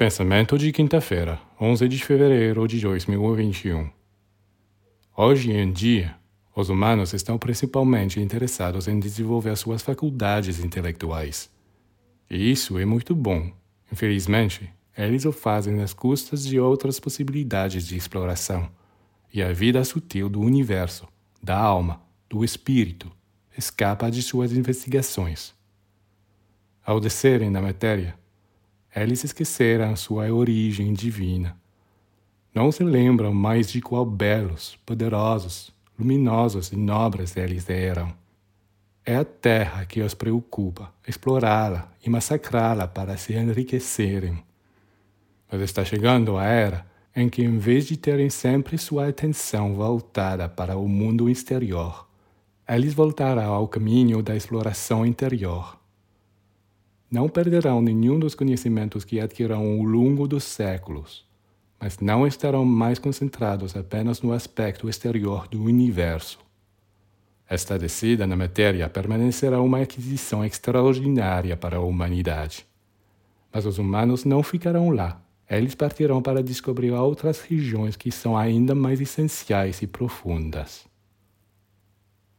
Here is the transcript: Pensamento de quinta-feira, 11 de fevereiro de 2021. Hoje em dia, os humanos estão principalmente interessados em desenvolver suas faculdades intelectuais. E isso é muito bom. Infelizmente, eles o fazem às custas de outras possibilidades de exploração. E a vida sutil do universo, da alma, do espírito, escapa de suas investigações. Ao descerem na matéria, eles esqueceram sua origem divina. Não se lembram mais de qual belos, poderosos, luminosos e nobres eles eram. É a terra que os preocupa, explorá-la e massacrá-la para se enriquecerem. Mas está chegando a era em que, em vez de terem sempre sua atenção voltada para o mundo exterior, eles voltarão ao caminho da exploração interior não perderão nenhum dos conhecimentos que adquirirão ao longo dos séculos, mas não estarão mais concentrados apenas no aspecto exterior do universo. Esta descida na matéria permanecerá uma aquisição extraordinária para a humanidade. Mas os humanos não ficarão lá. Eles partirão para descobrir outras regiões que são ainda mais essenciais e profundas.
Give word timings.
Pensamento 0.00 0.56
de 0.56 0.72
quinta-feira, 0.72 1.38
11 1.60 1.86
de 1.86 2.02
fevereiro 2.02 2.66
de 2.66 2.80
2021. 2.80 3.90
Hoje 5.14 5.52
em 5.52 5.70
dia, 5.70 6.16
os 6.56 6.70
humanos 6.70 7.12
estão 7.12 7.36
principalmente 7.36 8.18
interessados 8.18 8.88
em 8.88 8.98
desenvolver 8.98 9.54
suas 9.58 9.82
faculdades 9.82 10.58
intelectuais. 10.58 11.50
E 12.30 12.50
isso 12.50 12.78
é 12.78 12.86
muito 12.86 13.14
bom. 13.14 13.52
Infelizmente, 13.92 14.72
eles 14.96 15.26
o 15.26 15.32
fazem 15.32 15.82
às 15.82 15.92
custas 15.92 16.46
de 16.46 16.58
outras 16.58 16.98
possibilidades 16.98 17.86
de 17.86 17.94
exploração. 17.94 18.70
E 19.30 19.42
a 19.42 19.52
vida 19.52 19.84
sutil 19.84 20.30
do 20.30 20.40
universo, 20.40 21.06
da 21.42 21.58
alma, 21.58 22.00
do 22.26 22.42
espírito, 22.42 23.12
escapa 23.54 24.10
de 24.10 24.22
suas 24.22 24.50
investigações. 24.54 25.52
Ao 26.82 26.98
descerem 26.98 27.50
na 27.50 27.60
matéria, 27.60 28.18
eles 28.94 29.22
esqueceram 29.22 29.94
sua 29.94 30.32
origem 30.32 30.92
divina. 30.92 31.56
Não 32.52 32.72
se 32.72 32.82
lembram 32.82 33.32
mais 33.32 33.70
de 33.70 33.80
qual 33.80 34.04
belos, 34.04 34.76
poderosos, 34.84 35.72
luminosos 35.98 36.72
e 36.72 36.76
nobres 36.76 37.36
eles 37.36 37.70
eram. 37.70 38.12
É 39.04 39.16
a 39.16 39.24
terra 39.24 39.84
que 39.84 40.00
os 40.00 40.14
preocupa, 40.14 40.92
explorá-la 41.06 41.92
e 42.04 42.10
massacrá-la 42.10 42.88
para 42.88 43.16
se 43.16 43.34
enriquecerem. 43.34 44.42
Mas 45.50 45.60
está 45.62 45.84
chegando 45.84 46.36
a 46.36 46.44
era 46.44 46.86
em 47.14 47.28
que, 47.28 47.42
em 47.42 47.58
vez 47.58 47.86
de 47.86 47.96
terem 47.96 48.30
sempre 48.30 48.76
sua 48.78 49.08
atenção 49.08 49.74
voltada 49.74 50.48
para 50.48 50.76
o 50.76 50.88
mundo 50.88 51.28
exterior, 51.28 52.08
eles 52.68 52.94
voltarão 52.94 53.52
ao 53.52 53.66
caminho 53.66 54.22
da 54.22 54.36
exploração 54.36 55.04
interior 55.04 55.79
não 57.10 57.28
perderão 57.28 57.82
nenhum 57.82 58.18
dos 58.18 58.34
conhecimentos 58.34 59.04
que 59.04 59.18
adquirirão 59.18 59.64
ao 59.64 59.82
longo 59.82 60.28
dos 60.28 60.44
séculos, 60.44 61.26
mas 61.80 61.98
não 61.98 62.26
estarão 62.26 62.64
mais 62.64 62.98
concentrados 62.98 63.74
apenas 63.74 64.22
no 64.22 64.32
aspecto 64.32 64.88
exterior 64.88 65.48
do 65.48 65.62
universo. 65.64 66.38
Esta 67.48 67.76
descida 67.76 68.28
na 68.28 68.36
matéria 68.36 68.88
permanecerá 68.88 69.60
uma 69.60 69.80
aquisição 69.80 70.44
extraordinária 70.44 71.56
para 71.56 71.78
a 71.78 71.80
humanidade. 71.80 72.64
Mas 73.52 73.66
os 73.66 73.78
humanos 73.78 74.24
não 74.24 74.40
ficarão 74.40 74.90
lá. 74.90 75.20
Eles 75.50 75.74
partirão 75.74 76.22
para 76.22 76.44
descobrir 76.44 76.92
outras 76.92 77.40
regiões 77.40 77.96
que 77.96 78.12
são 78.12 78.36
ainda 78.36 78.72
mais 78.72 79.00
essenciais 79.00 79.82
e 79.82 79.86
profundas. 79.88 80.89